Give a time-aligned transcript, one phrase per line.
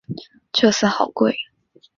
[0.51, 1.37] 这次好贵